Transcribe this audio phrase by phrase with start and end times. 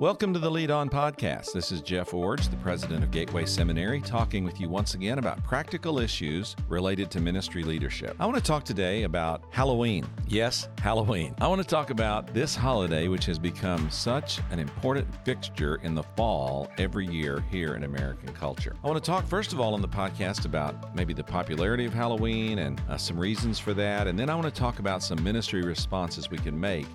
[0.00, 1.52] Welcome to the Lead On Podcast.
[1.52, 5.42] This is Jeff Iorg, the president of Gateway Seminary, talking with you once again about
[5.42, 8.14] practical issues related to ministry leadership.
[8.20, 10.06] I want to talk today about Halloween.
[10.28, 11.34] Yes, Halloween.
[11.40, 15.96] I want to talk about this holiday, which has become such an important fixture in
[15.96, 18.76] the fall every year here in American culture.
[18.84, 21.92] I want to talk, first of all, on the podcast about maybe the popularity of
[21.92, 24.06] Halloween and uh, some reasons for that.
[24.06, 26.86] And then I want to talk about some ministry responses we can make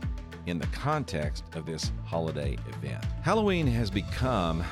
[0.45, 3.03] in the context of this holiday event.
[3.21, 4.63] Halloween has become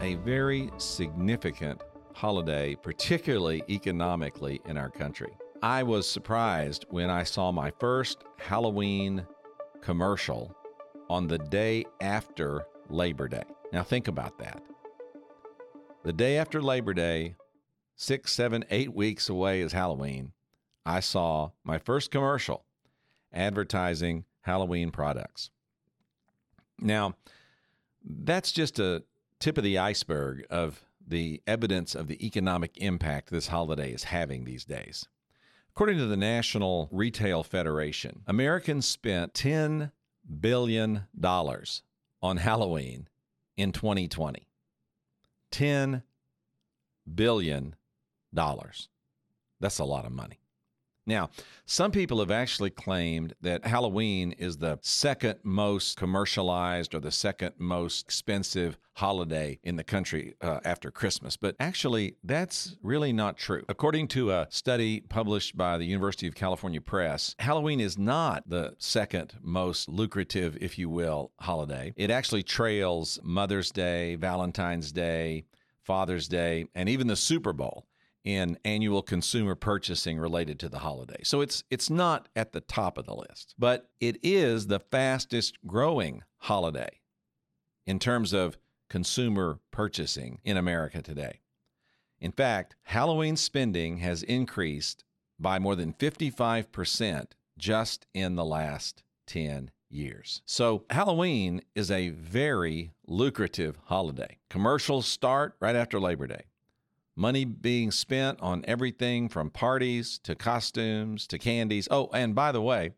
[0.00, 1.80] a very significant
[2.14, 5.32] holiday, particularly economically in our country.
[5.62, 9.26] I was surprised when I saw my first Halloween
[9.80, 10.56] commercial
[11.08, 13.44] on the day after Labor Day.
[13.72, 14.62] Now, think about that.
[16.04, 17.36] The day after Labor Day,
[17.94, 20.32] six, seven, eight weeks away is Halloween,
[20.84, 22.64] I saw my first commercial
[23.32, 25.50] advertising Halloween products.
[26.78, 27.14] Now,
[28.04, 29.04] that's just a
[29.38, 34.44] tip of the iceberg of the evidence of the economic impact this holiday is having
[34.44, 35.08] these days.
[35.70, 39.90] According to the National Retail Federation, Americans spent $10
[40.40, 43.08] billion on Halloween
[43.56, 44.48] in 2020.
[45.50, 46.02] $10
[47.14, 47.74] billion.
[48.32, 50.41] That's a lot of money.
[51.06, 51.30] Now,
[51.66, 57.54] some people have actually claimed that Halloween is the second most commercialized or the second
[57.58, 61.36] most expensive holiday in the country uh, after Christmas.
[61.36, 63.64] But actually, that's really not true.
[63.68, 68.74] According to a study published by the University of California Press, Halloween is not the
[68.78, 71.94] second most lucrative, if you will, holiday.
[71.96, 75.46] It actually trails Mother's Day, Valentine's Day,
[75.82, 77.86] Father's Day, and even the Super Bowl
[78.24, 81.20] in annual consumer purchasing related to the holiday.
[81.24, 85.58] So it's it's not at the top of the list, but it is the fastest
[85.66, 87.00] growing holiday
[87.86, 88.56] in terms of
[88.88, 91.40] consumer purchasing in America today.
[92.20, 95.04] In fact, Halloween spending has increased
[95.40, 97.26] by more than 55%
[97.58, 100.42] just in the last 10 years.
[100.46, 104.38] So, Halloween is a very lucrative holiday.
[104.48, 106.44] Commercials start right after Labor Day.
[107.14, 111.86] Money being spent on everything from parties to costumes to candies.
[111.90, 112.92] Oh, and by the way,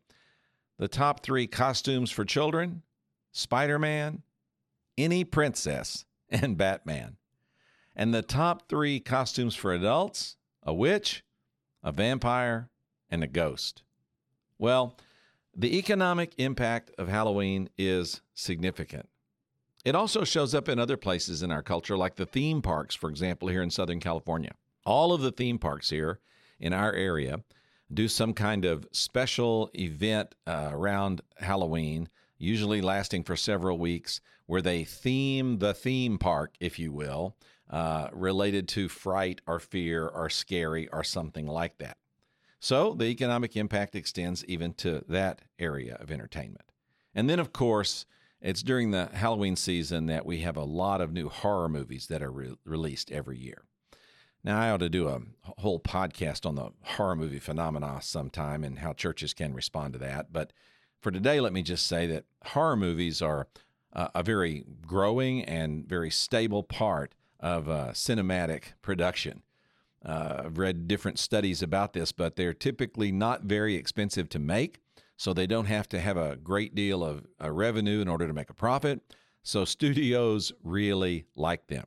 [0.77, 2.81] the top three costumes for children
[3.31, 4.23] Spider Man,
[4.97, 7.17] any princess, and Batman.
[7.95, 11.23] And the top three costumes for adults a witch,
[11.83, 12.69] a vampire,
[13.09, 13.83] and a ghost.
[14.57, 14.97] Well,
[15.55, 19.07] the economic impact of Halloween is significant.
[19.85, 23.07] It also shows up in other places in our culture, like the theme parks, for
[23.07, 24.51] example, here in Southern California.
[24.83, 26.19] All of the theme parks here
[26.59, 27.41] in our area
[27.93, 32.09] do some kind of special event uh, around Halloween,
[32.39, 37.35] usually lasting for several weeks, where they theme the theme park, if you will,
[37.69, 41.97] uh, related to fright or fear or scary or something like that.
[42.59, 46.71] So the economic impact extends even to that area of entertainment.
[47.13, 48.07] And then, of course,
[48.45, 52.21] it's during the Halloween season that we have a lot of new horror movies that
[52.21, 53.63] are re- released every year.
[54.43, 55.21] Now, I ought to do a
[55.57, 60.31] whole podcast on the horror movie phenomena sometime and how churches can respond to that.
[60.31, 60.53] But
[61.01, 63.47] for today, let me just say that horror movies are
[63.93, 69.41] uh, a very growing and very stable part of uh, cinematic production.
[70.05, 74.81] Uh, I've read different studies about this, but they're typically not very expensive to make
[75.17, 78.33] so they don't have to have a great deal of uh, revenue in order to
[78.33, 79.01] make a profit.
[79.43, 81.85] So studios really like them.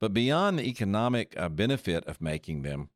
[0.00, 2.88] But beyond the economic uh, benefit of making them,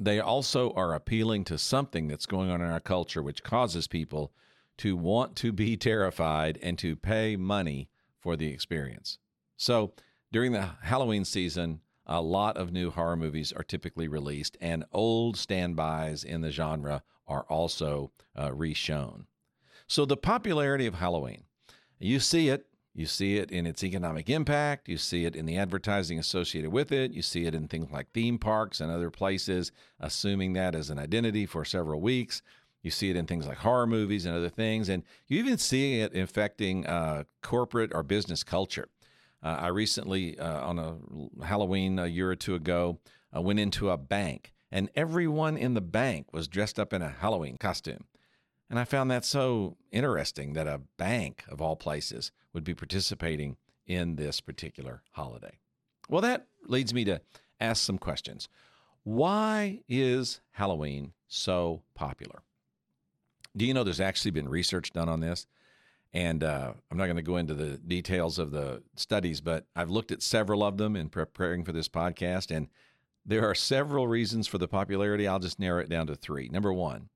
[0.00, 4.32] they also are appealing to something that's going on in our culture, which causes people
[4.78, 9.18] to want to be terrified and to pay money for the experience.
[9.56, 9.92] So
[10.30, 15.36] during the Halloween season, a lot of new horror movies are typically released, and old
[15.36, 19.24] standbys in the genre are also uh, reshown.
[19.86, 21.44] So, the popularity of Halloween,
[21.98, 22.66] you see it.
[22.94, 24.86] You see it in its economic impact.
[24.86, 27.12] You see it in the advertising associated with it.
[27.12, 30.98] You see it in things like theme parks and other places, assuming that as an
[30.98, 32.42] identity for several weeks.
[32.82, 34.88] You see it in things like horror movies and other things.
[34.88, 38.88] And you even see it affecting uh, corporate or business culture.
[39.42, 42.98] Uh, I recently, uh, on a Halloween a year or two ago,
[43.34, 47.10] uh, went into a bank, and everyone in the bank was dressed up in a
[47.10, 48.04] Halloween costume.
[48.70, 53.58] And I found that so interesting that a bank, of all places, would be participating
[53.86, 55.58] in this particular holiday.
[56.08, 57.20] Well, that leads me to
[57.60, 58.48] ask some questions.
[59.04, 62.42] Why is Halloween so popular?
[63.54, 65.46] Do you know there's actually been research done on this?
[66.14, 69.90] And uh, I'm not going to go into the details of the studies, but I've
[69.90, 72.54] looked at several of them in preparing for this podcast.
[72.54, 72.68] And
[73.24, 75.26] there are several reasons for the popularity.
[75.26, 76.48] I'll just narrow it down to three.
[76.48, 77.08] Number one,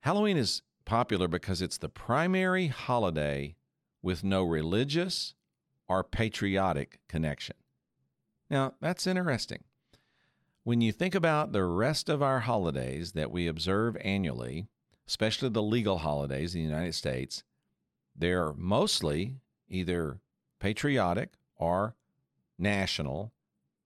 [0.00, 3.56] Halloween is popular because it's the primary holiday
[4.02, 5.34] with no religious
[5.88, 7.56] or patriotic connection.
[8.50, 9.64] Now, that's interesting.
[10.64, 14.68] When you think about the rest of our holidays that we observe annually,
[15.08, 17.42] especially the legal holidays in the United States,
[18.14, 19.36] they're mostly
[19.68, 20.20] either
[20.60, 21.96] patriotic or
[22.58, 23.32] national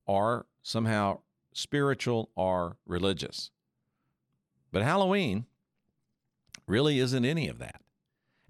[0.06, 1.20] or somehow
[1.52, 3.52] spiritual or religious.
[4.72, 5.46] But Halloween
[6.66, 7.80] really isn't any of that.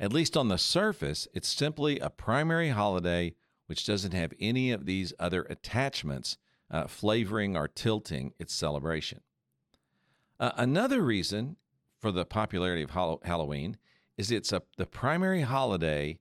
[0.00, 3.34] At least on the surface, it's simply a primary holiday
[3.66, 6.38] which doesn't have any of these other attachments
[6.70, 9.20] uh, flavoring or tilting its celebration.
[10.40, 11.56] Uh, another reason
[12.00, 12.90] for the popularity of
[13.24, 13.76] Halloween
[14.16, 16.18] is it's a, the primary holiday,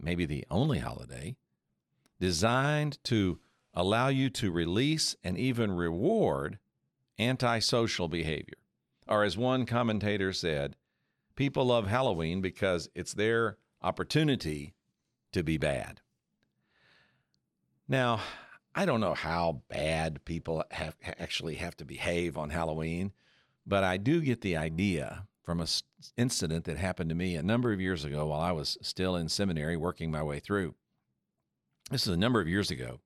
[0.00, 1.36] maybe the only holiday,
[2.18, 3.38] designed to
[3.78, 6.58] allow you to release and even reward
[7.16, 8.58] antisocial behavior.
[9.06, 10.74] Or, as one commentator said,
[11.36, 14.74] people love Halloween because it's their opportunity
[15.32, 16.00] to be bad.
[17.86, 18.20] Now,
[18.74, 23.12] I don't know how bad people have actually have to behave on Halloween,
[23.64, 25.68] but I do get the idea from an
[26.16, 29.28] incident that happened to me a number of years ago while I was still in
[29.28, 30.74] seminary working my way through.
[31.90, 33.00] This is a number of years ago,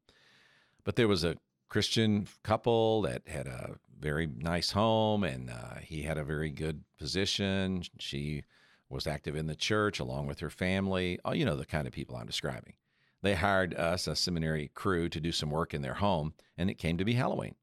[0.84, 1.36] but there was a
[1.68, 6.82] Christian couple that had a very nice home and uh, he had a very good
[6.98, 7.82] position.
[7.98, 8.42] She
[8.88, 11.18] was active in the church along with her family.
[11.24, 12.74] Oh, you know, the kind of people I'm describing.
[13.22, 16.74] They hired us, a seminary crew, to do some work in their home, and it
[16.74, 17.54] came to be Halloween.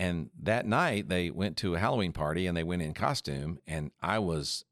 [0.00, 3.58] And that night they went to a Halloween party and they went in costume.
[3.66, 4.64] And I was,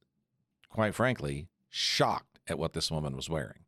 [0.70, 3.64] quite frankly, shocked at what this woman was wearing.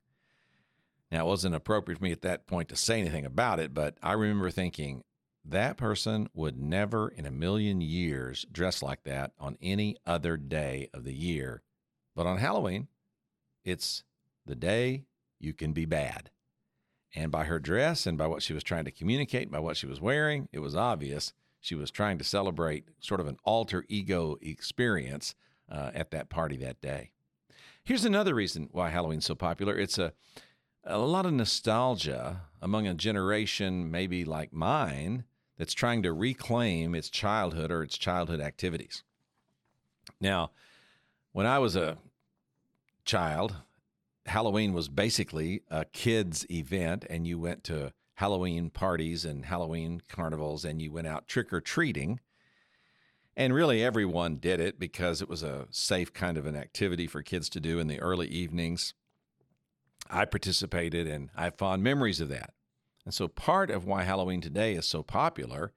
[1.10, 3.98] Now, it wasn't appropriate for me at that point to say anything about it, but
[4.02, 5.02] I remember thinking
[5.44, 10.88] that person would never in a million years dress like that on any other day
[10.94, 11.62] of the year.
[12.14, 12.88] But on Halloween,
[13.64, 14.04] it's
[14.46, 15.04] the day
[15.38, 16.30] you can be bad.
[17.14, 19.86] And by her dress and by what she was trying to communicate, by what she
[19.86, 24.36] was wearing, it was obvious she was trying to celebrate sort of an alter ego
[24.40, 25.34] experience
[25.70, 27.10] uh, at that party that day.
[27.84, 29.76] Here's another reason why Halloween's so popular.
[29.76, 30.12] It's a
[30.90, 35.24] a lot of nostalgia among a generation maybe like mine
[35.56, 39.02] that's trying to reclaim its childhood or its childhood activities.
[40.20, 40.50] Now,
[41.32, 41.98] when I was a
[43.04, 43.56] child,
[44.26, 50.64] Halloween was basically a kids' event, and you went to Halloween parties and Halloween carnivals
[50.64, 52.20] and you went out trick or treating.
[53.34, 57.22] And really, everyone did it because it was a safe kind of an activity for
[57.22, 58.92] kids to do in the early evenings.
[60.10, 62.52] I participated and I have fond memories of that.
[63.04, 65.72] And so, part of why Halloween today is so popular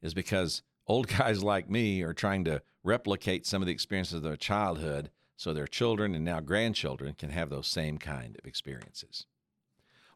[0.00, 4.22] is because old guys like me are trying to replicate some of the experiences of
[4.22, 9.26] their childhood so their children and now grandchildren can have those same kind of experiences.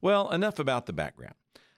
[0.00, 1.34] Well, enough about the background.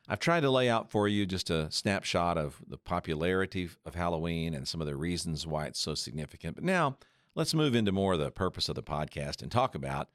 [0.09, 4.55] I've tried to lay out for you just a snapshot of the popularity of Halloween
[4.55, 6.57] and some of the reasons why it's so significant.
[6.57, 6.97] But now
[7.35, 10.09] let's move into more of the purpose of the podcast and talk about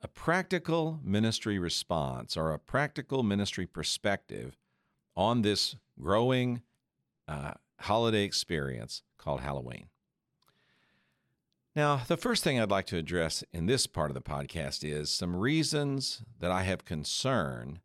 [0.00, 4.56] a practical ministry response or a practical ministry perspective
[5.16, 6.62] on this growing
[7.26, 9.88] uh, holiday experience called Halloween.
[11.74, 15.10] Now, the first thing I'd like to address in this part of the podcast is
[15.10, 17.80] some reasons that I have concern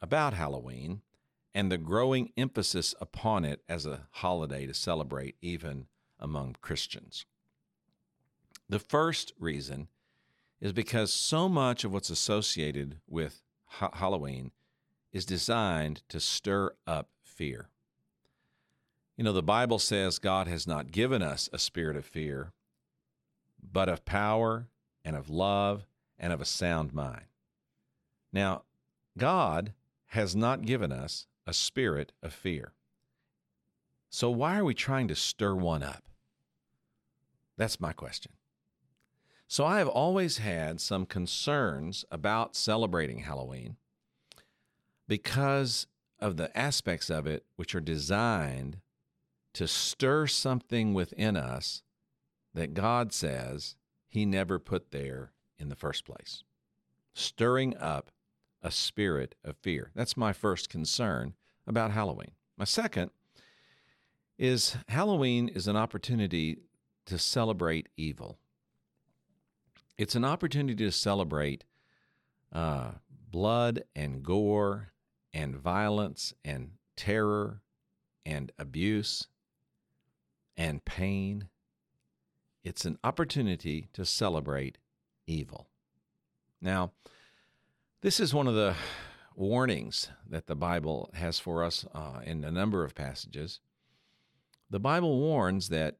[0.00, 1.02] about Halloween
[1.54, 5.86] and the growing emphasis upon it as a holiday to celebrate, even
[6.18, 7.26] among Christians.
[8.68, 9.88] The first reason
[10.60, 14.52] is because so much of what's associated with ha- Halloween
[15.12, 17.68] is designed to stir up fear.
[19.16, 22.52] You know, the Bible says God has not given us a spirit of fear,
[23.60, 24.68] but of power
[25.04, 25.86] and of love
[26.18, 27.26] and of a sound mind.
[28.32, 28.62] Now,
[29.18, 29.72] God
[30.08, 32.72] has not given us a spirit of fear.
[34.08, 36.04] So, why are we trying to stir one up?
[37.56, 38.32] That's my question.
[39.50, 43.74] So, I have always had some concerns about celebrating Halloween
[45.08, 45.88] because
[46.20, 48.76] of the aspects of it which are designed
[49.54, 51.82] to stir something within us
[52.54, 53.74] that God says
[54.08, 56.44] He never put there in the first place.
[57.12, 58.12] Stirring up
[58.62, 59.90] a spirit of fear.
[59.96, 61.34] That's my first concern
[61.66, 62.30] about Halloween.
[62.56, 63.10] My second
[64.38, 66.58] is Halloween is an opportunity
[67.06, 68.38] to celebrate evil.
[70.00, 71.64] It's an opportunity to celebrate
[72.54, 72.92] uh,
[73.30, 74.94] blood and gore
[75.34, 77.60] and violence and terror
[78.24, 79.26] and abuse
[80.56, 81.48] and pain.
[82.64, 84.78] It's an opportunity to celebrate
[85.26, 85.68] evil.
[86.62, 86.92] Now,
[88.00, 88.76] this is one of the
[89.36, 93.60] warnings that the Bible has for us uh, in a number of passages.
[94.70, 95.98] The Bible warns that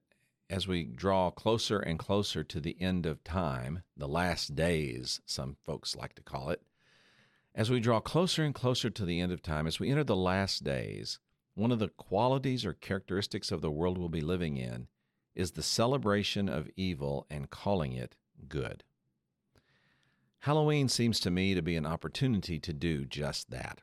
[0.51, 5.57] as we draw closer and closer to the end of time, the last days, some
[5.65, 6.61] folks like to call it,
[7.55, 10.17] as we draw closer and closer to the end of time, as we enter the
[10.17, 11.21] last days,
[11.55, 14.89] one of the qualities or characteristics of the world we'll be living in
[15.37, 18.17] is the celebration of evil and calling it
[18.49, 18.83] good.
[20.41, 23.83] Halloween seems to me to be an opportunity to do just that.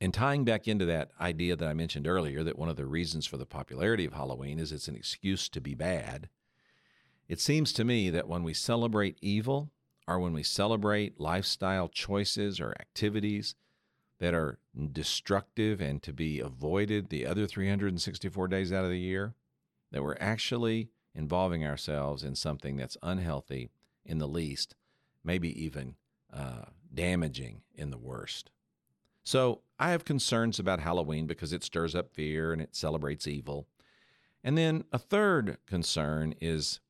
[0.00, 3.26] And tying back into that idea that I mentioned earlier, that one of the reasons
[3.26, 6.28] for the popularity of Halloween is it's an excuse to be bad,
[7.28, 9.70] it seems to me that when we celebrate evil,
[10.06, 13.54] or when we celebrate lifestyle choices or activities
[14.18, 14.58] that are
[14.92, 19.34] destructive and to be avoided the other 364 days out of the year,
[19.90, 23.70] that we're actually involving ourselves in something that's unhealthy
[24.04, 24.74] in the least,
[25.22, 25.94] maybe even
[26.32, 28.50] uh, damaging in the worst.
[29.22, 33.66] So I have concerns about Halloween because it stirs up fear and it celebrates evil.
[34.42, 36.80] And then a third concern is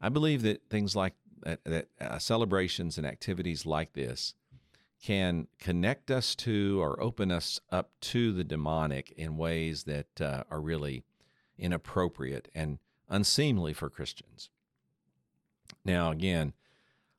[0.00, 4.34] I believe that things like that, uh, celebrations and activities like this
[5.02, 10.44] can connect us to or open us up to the demonic in ways that uh,
[10.50, 11.04] are really
[11.58, 14.50] inappropriate and unseemly for Christians.
[15.84, 16.54] Now, again,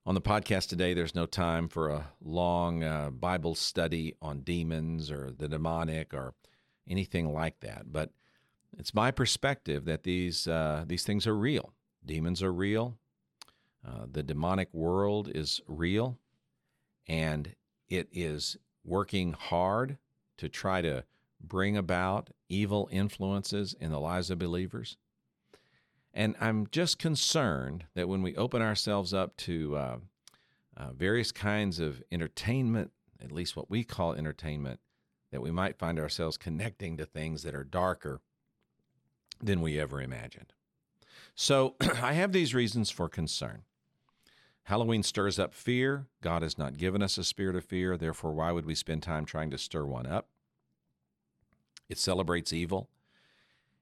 [0.06, 5.10] on the podcast today, there's no time for a long uh, Bible study on demons
[5.10, 6.34] or the demonic or
[6.88, 7.92] anything like that.
[7.92, 8.12] But
[8.78, 11.74] it's my perspective that these uh, these things are real.
[12.06, 12.98] Demons are real.
[13.86, 16.18] Uh, the demonic world is real
[17.08, 17.56] and
[17.88, 19.98] it is working hard
[20.38, 21.04] to try to
[21.40, 24.98] bring about evil influences in the lives of believers.
[26.16, 29.98] And I'm just concerned that when we open ourselves up to uh,
[30.78, 32.92] uh, various kinds of entertainment,
[33.22, 34.80] at least what we call entertainment,
[35.32, 38.22] that we might find ourselves connecting to things that are darker
[39.44, 40.54] than we ever imagined.
[41.36, 43.64] So I have these reasons for concern.
[44.64, 46.08] Halloween stirs up fear.
[46.22, 47.98] God has not given us a spirit of fear.
[47.98, 50.30] Therefore, why would we spend time trying to stir one up?
[51.90, 52.90] It celebrates evil.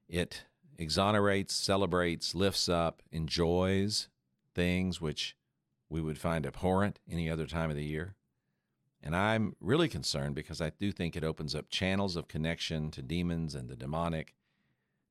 [0.08, 0.44] It
[0.78, 4.08] exonerates, celebrates, lifts up, enjoys
[4.54, 5.36] things which
[5.88, 8.14] we would find abhorrent any other time of the year.
[9.02, 13.02] And I'm really concerned because I do think it opens up channels of connection to
[13.02, 14.34] demons and the demonic,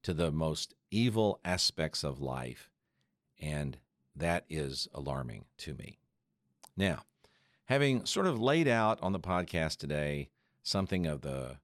[0.02, 2.72] to the most evil aspects of life.
[3.40, 3.78] And
[4.16, 6.00] that is alarming to me.
[6.76, 7.04] Now,
[7.66, 10.30] having sort of laid out on the podcast today
[10.64, 11.58] something of the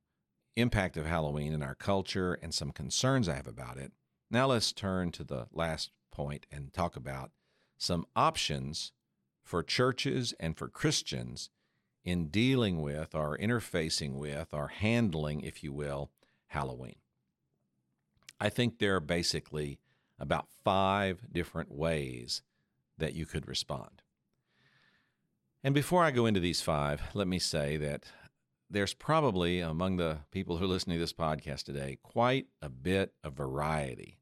[0.62, 3.92] impact of Halloween in our culture and some concerns I have about it,
[4.32, 7.32] now let's turn to the last point and talk about
[7.78, 8.92] some options
[9.44, 11.50] for churches and for Christians
[12.04, 16.12] in dealing with or interfacing with or handling, if you will,
[16.48, 16.96] Halloween.
[18.40, 19.80] I think there are basically
[20.20, 22.42] about five different ways
[22.98, 24.02] that you could respond.
[25.64, 28.06] And before I go into these five, let me say that
[28.70, 33.14] there's probably among the people who are listening to this podcast today quite a bit
[33.24, 34.20] of variety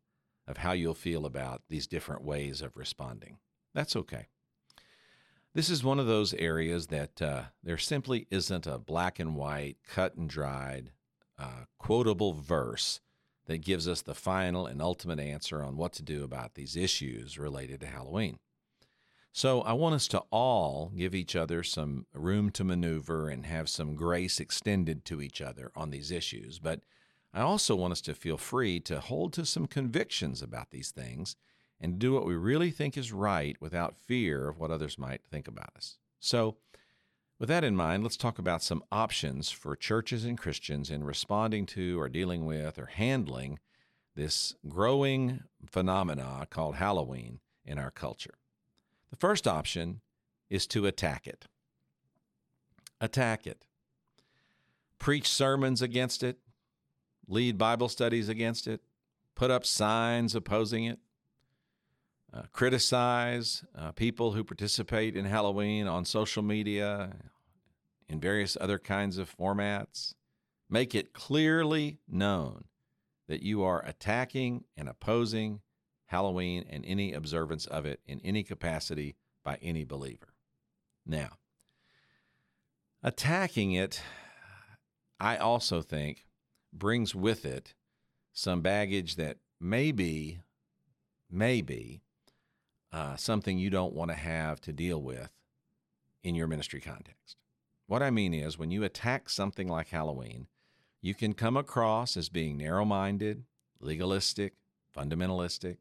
[0.48, 3.38] of how you'll feel about these different ways of responding.
[3.74, 4.27] That's okay.
[5.54, 9.77] This is one of those areas that uh, there simply isn't a black and white,
[9.88, 10.92] cut and dried,
[11.38, 13.01] uh, quotable verse
[13.48, 17.38] that gives us the final and ultimate answer on what to do about these issues
[17.38, 18.38] related to Halloween.
[19.38, 23.70] So I want us to all give each other some room to maneuver and have
[23.70, 26.58] some grace extended to each other on these issues.
[26.58, 26.82] But
[27.36, 31.36] I also want us to feel free to hold to some convictions about these things
[31.79, 35.48] and do what we really think is right without fear of what others might think
[35.48, 36.00] about us.
[36.20, 36.58] So,
[37.38, 41.67] with that in mind, let's talk about some options for churches and Christians in responding
[41.67, 43.60] to or dealing with or handling
[44.15, 48.34] this growing phenomena called Halloween in our culture.
[49.10, 50.02] The first option
[50.50, 51.46] is to attack it.
[53.00, 53.66] Attack it.
[55.00, 56.40] Preach sermons against it,
[57.28, 58.82] lead Bible studies against it,
[59.36, 61.00] put up signs opposing it,
[62.34, 67.16] uh, criticize uh, people who participate in Halloween on social media,
[68.10, 70.14] in various other kinds of formats.
[70.70, 72.66] Make it clearly known
[73.28, 75.62] that you are attacking and opposing
[76.08, 80.34] Halloween and any observance of it in any capacity by any believer.
[81.06, 81.38] Now,
[83.04, 84.02] attacking it,
[85.20, 86.26] I also think,
[86.74, 87.74] brings with it
[88.34, 90.40] some baggage that maybe,
[91.30, 92.02] maybe
[92.92, 95.32] uh, something you don't want to have to deal with
[96.24, 97.38] in your ministry context.
[97.86, 100.48] What I mean is, when you attack something like Halloween,
[101.02, 103.44] you can come across as being narrow minded,
[103.80, 104.54] legalistic,
[104.96, 105.78] fundamentalistic.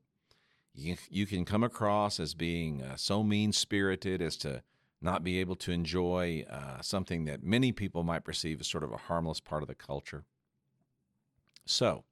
[0.77, 4.63] You, you can come across as being uh, so mean spirited as to
[5.01, 8.93] not be able to enjoy uh, something that many people might perceive as sort of
[8.93, 10.25] a harmless part of the culture.
[11.65, 12.05] So,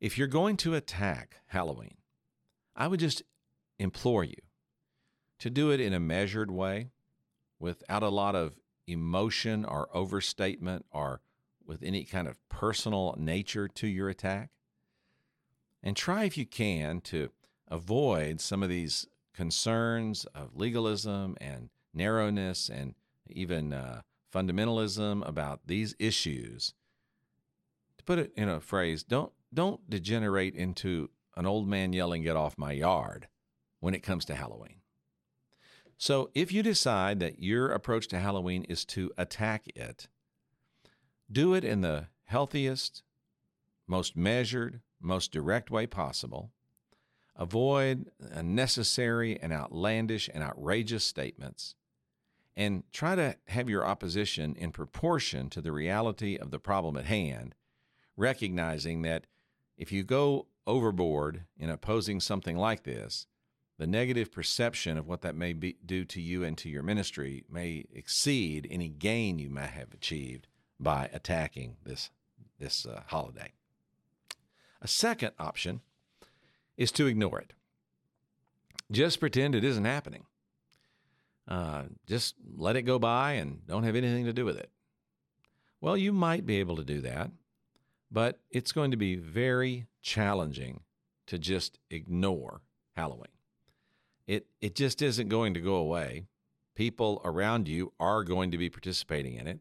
[0.00, 1.96] if you're going to attack Halloween,
[2.76, 3.22] I would just
[3.78, 4.36] implore you
[5.38, 6.90] to do it in a measured way
[7.58, 11.20] without a lot of emotion or overstatement or
[11.66, 14.50] with any kind of personal nature to your attack.
[15.82, 17.30] And try, if you can, to
[17.68, 22.94] avoid some of these concerns of legalism and narrowness and
[23.28, 26.74] even uh, fundamentalism about these issues.
[27.98, 32.36] To put it in a phrase, don't don't degenerate into an old man yelling, "Get
[32.36, 33.28] off my yard!"
[33.80, 34.80] when it comes to Halloween.
[35.98, 40.08] So, if you decide that your approach to Halloween is to attack it,
[41.30, 43.02] do it in the healthiest,
[43.86, 46.52] most measured, most direct way possible.
[47.38, 51.74] Avoid unnecessary and outlandish and outrageous statements.
[52.56, 57.04] And try to have your opposition in proportion to the reality of the problem at
[57.04, 57.54] hand,
[58.16, 59.26] recognizing that
[59.76, 63.26] if you go overboard in opposing something like this,
[63.78, 67.44] the negative perception of what that may be, do to you and to your ministry
[67.50, 70.46] may exceed any gain you may have achieved
[70.80, 72.10] by attacking this
[72.58, 73.52] this uh, holiday.
[74.80, 75.82] A second option
[76.76, 77.52] is to ignore it.
[78.90, 80.24] Just pretend it isn't happening.
[81.48, 84.70] Uh, just let it go by and don't have anything to do with it.
[85.80, 87.30] Well, you might be able to do that,
[88.10, 90.80] but it's going to be very challenging
[91.26, 92.62] to just ignore
[92.96, 93.26] Halloween.
[94.26, 96.26] It, it just isn't going to go away.
[96.74, 99.60] People around you are going to be participating in it.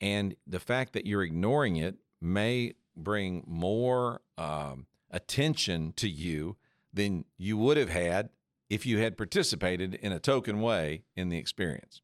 [0.00, 6.56] And the fact that you're ignoring it may bring more um, attention to you
[6.92, 8.30] than you would have had
[8.68, 12.02] if you had participated in a token way in the experience.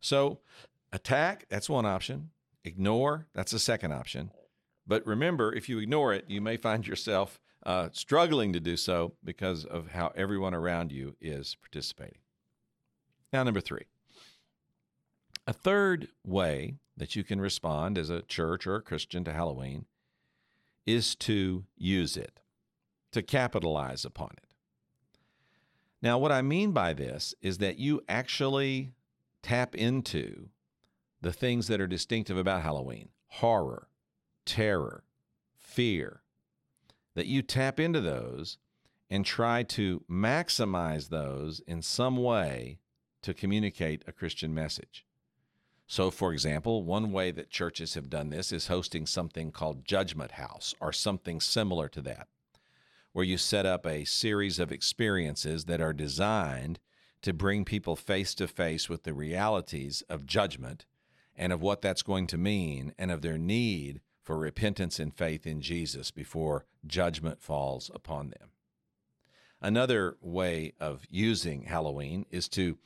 [0.00, 0.40] So,
[0.92, 2.30] attack, that's one option.
[2.64, 4.30] Ignore, that's a second option.
[4.86, 9.14] But remember, if you ignore it, you may find yourself uh, struggling to do so
[9.24, 12.18] because of how everyone around you is participating.
[13.32, 13.86] Now, number three.
[15.46, 19.86] A third way that you can respond as a church or a Christian to Halloween
[20.86, 22.40] is to use it,
[23.12, 24.46] to capitalize upon it.
[26.02, 28.92] Now, what I mean by this is that you actually
[29.42, 30.50] tap into
[31.20, 33.88] the things that are distinctive about Halloween horror,
[34.44, 35.04] terror,
[35.54, 36.22] fear,
[37.14, 38.58] that you tap into those
[39.10, 42.78] and try to maximize those in some way
[43.22, 45.05] to communicate a Christian message.
[45.86, 50.32] So, for example, one way that churches have done this is hosting something called Judgment
[50.32, 52.26] House or something similar to that,
[53.12, 56.80] where you set up a series of experiences that are designed
[57.22, 60.86] to bring people face to face with the realities of judgment
[61.36, 65.46] and of what that's going to mean and of their need for repentance and faith
[65.46, 68.50] in Jesus before judgment falls upon them.
[69.60, 72.76] Another way of using Halloween is to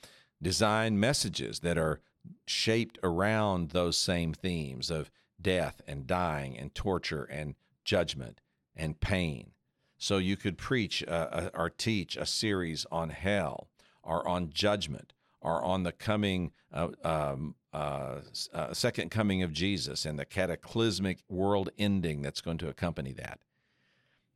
[0.42, 2.00] design messages that are
[2.46, 7.54] shaped around those same themes of death and dying and torture and
[7.84, 8.40] judgment
[8.76, 9.52] and pain.
[9.98, 13.68] So you could preach uh, or teach a series on hell
[14.02, 18.20] or on judgment or on the coming uh, um, uh,
[18.52, 23.40] uh, second coming of Jesus and the cataclysmic world ending that's going to accompany that.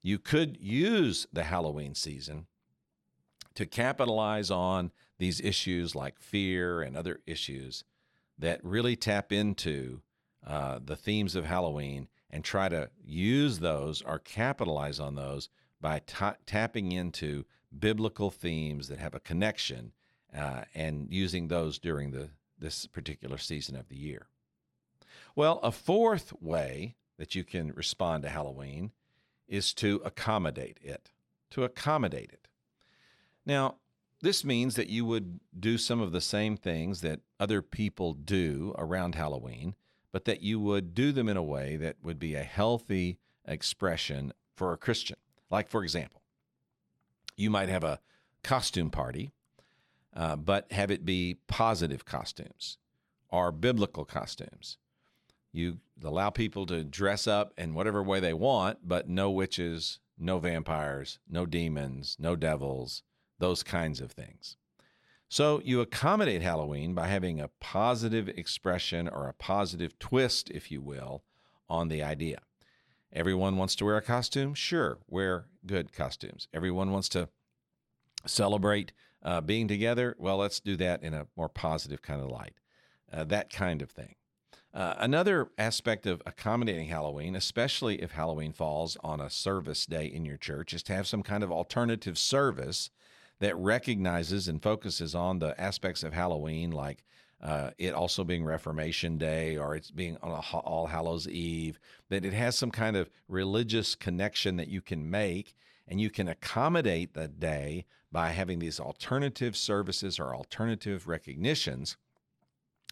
[0.03, 2.47] You could use the Halloween season
[3.55, 7.85] to capitalize on these issues like fear and other issues
[8.39, 10.03] that really tap into
[10.47, 15.49] uh, the themes of Halloween and try to use those or capitalize on those
[15.81, 16.01] by
[16.47, 17.45] tapping into
[17.77, 19.93] biblical themes that have a connection
[20.37, 24.29] uh, and using those during the this particular season of the year.
[25.37, 28.93] Well, a fourth way that you can respond to Halloween
[29.47, 31.11] is to accommodate it,
[31.51, 32.49] to accommodate it.
[33.45, 33.77] Now,
[34.25, 38.75] this means that you would do some of the same things that other people do
[38.79, 39.75] around Halloween,
[40.13, 44.33] but that you would do them in a way that would be a healthy expression
[44.57, 45.17] for a Christian.
[45.51, 46.23] Like, for example,
[47.37, 48.01] you might have a
[48.43, 49.33] costume party
[50.17, 52.79] uh, but have it be positive costumes
[53.29, 54.79] or biblical costumes.
[55.53, 60.39] You allow people to dress up in whatever way they want, but no witches, no
[60.39, 63.03] vampires, no demons, no devils,
[63.39, 64.57] those kinds of things.
[65.29, 70.81] So you accommodate Halloween by having a positive expression or a positive twist, if you
[70.81, 71.25] will,
[71.69, 72.41] on the idea.
[73.13, 74.55] Everyone wants to wear a costume?
[74.55, 76.49] Sure, wear good costumes.
[76.53, 77.29] Everyone wants to
[78.27, 78.93] celebrate
[79.23, 80.15] uh, being together?
[80.19, 82.55] Well, let's do that in a more positive kind of light.
[83.13, 84.17] Uh, that kind of thing.
[84.73, 90.25] Uh, another aspect of accommodating Halloween, especially if Halloween falls on a service day in
[90.25, 92.91] your church, is to have some kind of alternative service
[93.45, 97.05] that recognizes and focuses on the aspects of Halloween, like
[97.43, 101.79] uh, it also being Reformation Day or it's being on All Hallows Eve,
[102.09, 105.55] that it has some kind of religious connection that you can make
[105.87, 111.99] and you can accommodate the day by having these alternative services or alternative recognitions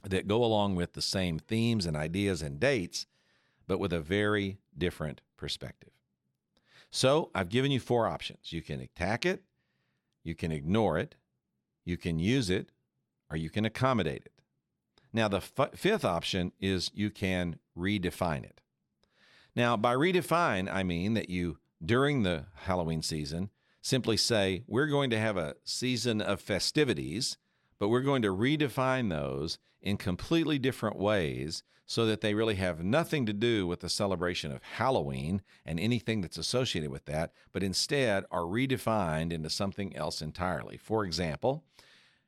[0.05, 3.07] that go along with the same themes and ideas and dates,
[3.67, 5.93] but with a very different perspective.
[6.91, 8.53] So I've given you four options.
[8.53, 9.45] You can attack it,
[10.23, 11.15] you can ignore it,
[11.85, 12.71] you can use it,
[13.31, 14.33] or you can accommodate it.
[15.13, 18.61] Now, the f- fifth option is you can redefine it.
[19.55, 23.51] Now, by redefine, I mean that you, during the Halloween season,
[23.83, 27.37] simply say, we're going to have a season of festivities
[27.83, 32.83] but we're going to redefine those in completely different ways so that they really have
[32.83, 37.63] nothing to do with the celebration of Halloween and anything that's associated with that, but
[37.63, 40.77] instead are redefined into something else entirely.
[40.77, 41.65] For example,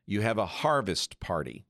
[0.07, 1.64] you have a harvest party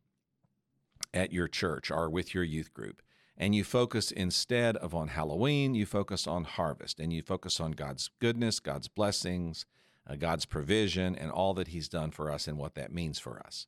[1.13, 3.01] at your church or with your youth group
[3.37, 7.73] and you focus instead of on Halloween, you focus on harvest and you focus on
[7.73, 9.67] God's goodness, God's blessings,
[10.09, 13.41] uh, God's provision, and all that He's done for us and what that means for
[13.45, 13.67] us.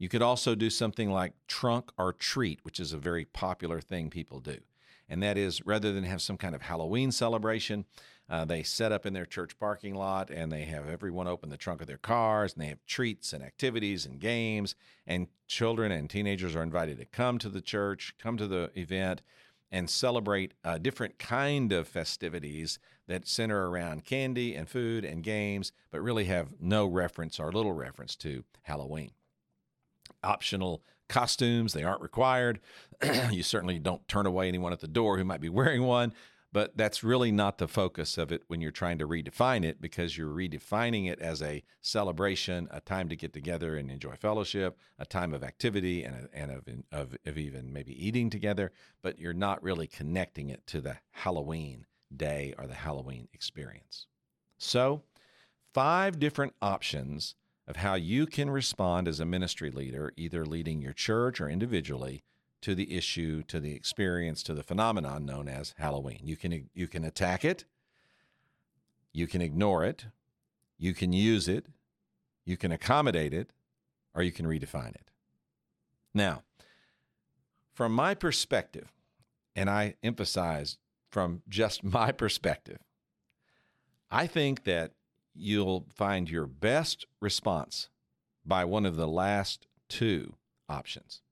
[0.00, 4.08] You could also do something like trunk or treat, which is a very popular thing
[4.08, 4.56] people do.
[5.10, 7.84] And that is rather than have some kind of Halloween celebration,
[8.30, 11.58] uh, they set up in their church parking lot and they have everyone open the
[11.58, 14.74] trunk of their cars and they have treats and activities and games.
[15.06, 19.20] And children and teenagers are invited to come to the church, come to the event,
[19.70, 25.72] and celebrate a different kind of festivities that center around candy and food and games,
[25.90, 29.10] but really have no reference or little reference to Halloween
[30.22, 31.72] optional costumes.
[31.72, 32.60] They aren't required.
[33.30, 36.14] you certainly don't turn away anyone at the door who might be wearing one,
[36.52, 40.16] but that's really not the focus of it when you're trying to redefine it because
[40.16, 45.06] you're redefining it as a celebration, a time to get together and enjoy fellowship, a
[45.06, 49.62] time of activity and, and of, of, of even maybe eating together, but you're not
[49.62, 54.06] really connecting it to the Halloween day or the Halloween experience.
[54.58, 55.02] So,
[55.72, 57.36] five different options
[57.70, 62.24] of how you can respond as a ministry leader, either leading your church or individually,
[62.60, 66.18] to the issue, to the experience, to the phenomenon known as Halloween.
[66.24, 67.64] You can you can attack it,
[69.12, 70.06] you can ignore it,
[70.78, 71.66] you can use it,
[72.44, 73.52] you can accommodate it,
[74.14, 75.12] or you can redefine it.
[76.12, 76.42] Now,
[77.72, 78.92] from my perspective,
[79.54, 80.76] and I emphasize
[81.08, 82.80] from just my perspective,
[84.10, 84.94] I think that
[85.40, 87.88] you'll find your best response
[88.44, 90.34] by one of the last two
[90.68, 91.22] options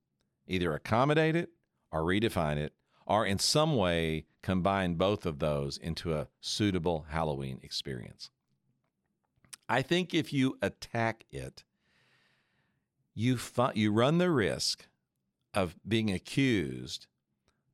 [0.47, 1.51] either accommodate it
[1.91, 2.73] or redefine it,
[3.05, 8.31] or in some way combine both of those into a suitable Halloween experience.
[9.67, 11.63] I think if you attack it,
[13.13, 14.87] you, fu- you run the risk
[15.53, 17.05] of being accused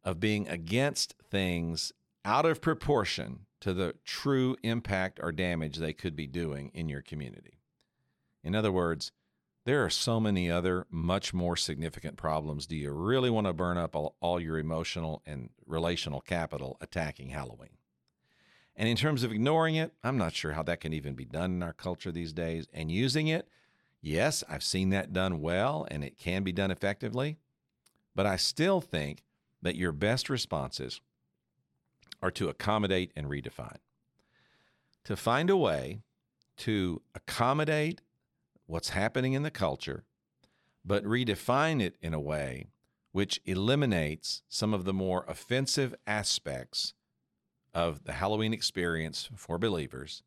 [0.06, 1.92] of being against things
[2.24, 7.02] out of proportion to the true impact or damage they could be doing in your
[7.02, 7.60] community.
[8.44, 9.12] In other words,
[9.66, 12.68] there are so many other much more significant problems.
[12.68, 17.30] Do you really want to burn up all, all, your emotional and relational capital attacking
[17.30, 17.78] Halloween?
[18.76, 21.52] And in terms of ignoring it, I'm not sure how that can even be done
[21.52, 22.68] in our culture these days.
[22.74, 23.48] And using it,
[24.02, 27.38] yes, I've seen that done well and it can be done effectively.
[28.14, 29.24] But I still think
[29.62, 31.02] that your best responses
[32.26, 33.78] are to accommodate and redefine.
[35.04, 36.02] To find a way
[36.58, 38.02] to accommodate
[38.66, 40.06] what's happening in the culture,
[40.84, 42.66] but redefine it in a way
[43.12, 46.96] which eliminates some of the more offensive aspects
[47.76, 50.24] of the Halloween experience for believers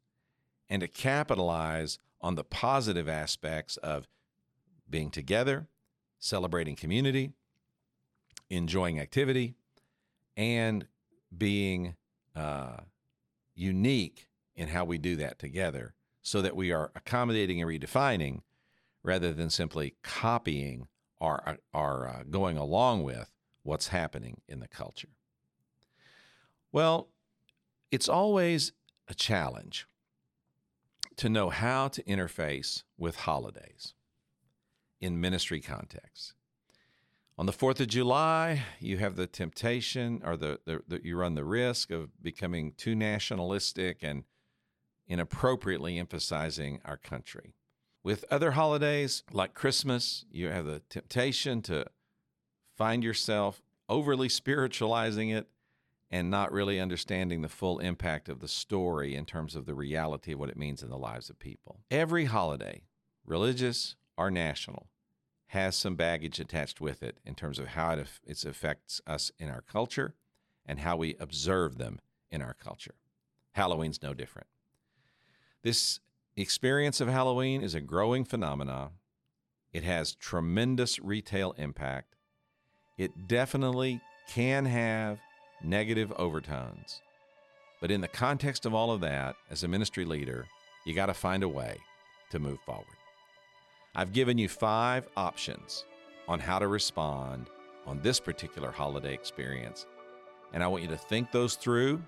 [0.71, 4.07] and to capitalize on the positive aspects of
[4.89, 5.67] being together,
[6.21, 7.33] celebrating community,
[8.51, 9.57] enjoying activity,
[10.37, 10.87] and
[11.37, 11.95] being
[12.35, 12.79] uh,
[13.55, 18.41] unique in how we do that together so that we are accommodating and redefining
[19.03, 20.89] rather than simply copying
[21.21, 23.31] or, or uh, going along with
[23.63, 25.09] what's happening in the culture.
[26.73, 27.09] Well,
[27.91, 28.73] it's always
[29.09, 29.87] a challenge
[31.17, 33.95] to know how to interface with holidays
[35.01, 36.35] in ministry contexts.
[37.39, 41.37] On the 4th of July, you have the temptation or the, the, the, you run
[41.37, 44.25] the risk of becoming too nationalistic and
[45.07, 47.55] inappropriately emphasizing our country.
[48.03, 51.87] With other holidays like Christmas, you have the temptation to
[52.77, 55.47] find yourself overly spiritualizing it
[56.11, 60.33] and not really understanding the full impact of the story in terms of the reality
[60.33, 61.83] of what it means in the lives of people.
[61.89, 62.83] Every holiday,
[63.25, 64.89] religious or national,
[65.49, 69.49] has some baggage attached with it in terms of how it, it affects us in
[69.49, 70.15] our culture
[70.67, 72.95] and how we observe them in our culture.
[73.53, 74.47] Halloween's no different.
[75.63, 76.01] This
[76.37, 78.91] experience of Halloween is a growing phenomenon.
[79.73, 82.15] It has tremendous retail impact.
[82.99, 85.19] It definitely can have
[85.63, 87.01] negative overtones.
[87.81, 90.47] But in the context of all of that, as a ministry leader,
[90.85, 91.79] you got to find a way
[92.31, 92.98] to move forward.
[93.99, 95.85] I've given you five options
[96.29, 97.51] on how to respond
[97.85, 99.87] on this particular holiday experience.
[100.53, 102.01] And I want you to think those through,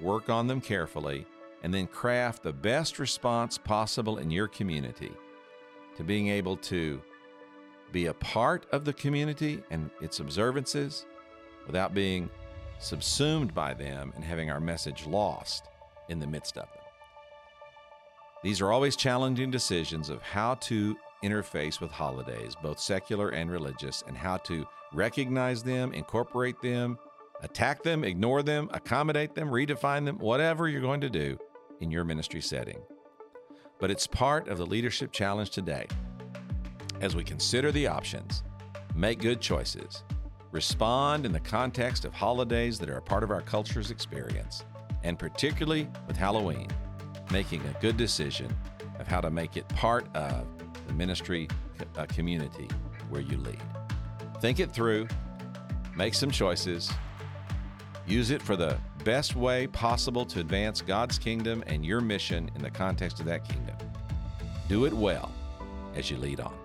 [0.00, 1.24] work on them carefully,
[1.62, 5.12] and then craft the best response possible in your community
[5.96, 7.00] to being able to
[7.92, 11.06] be a part of the community and its observances
[11.66, 12.28] without being
[12.80, 15.68] subsumed by them and having our message lost
[16.08, 16.82] in the midst of them.
[18.42, 24.02] These are always challenging decisions of how to interface with holidays, both secular and religious,
[24.06, 26.98] and how to recognize them, incorporate them,
[27.42, 31.38] attack them, ignore them, accommodate them, redefine them, whatever you're going to do
[31.80, 32.80] in your ministry setting.
[33.78, 35.86] But it's part of the leadership challenge today.
[37.00, 38.44] As we consider the options,
[38.94, 40.04] make good choices,
[40.52, 44.64] respond in the context of holidays that are a part of our culture's experience,
[45.02, 46.68] and particularly with Halloween,
[47.32, 48.54] making a good decision
[49.00, 50.46] of how to make it part of
[50.86, 51.48] the ministry
[51.96, 52.68] uh, community
[53.10, 53.62] where you lead.
[54.40, 55.08] Think it through,
[55.96, 56.92] make some choices,
[58.06, 62.62] use it for the best way possible to advance God's kingdom and your mission in
[62.62, 63.76] the context of that kingdom.
[64.68, 65.32] Do it well
[65.94, 66.61] as you lead on.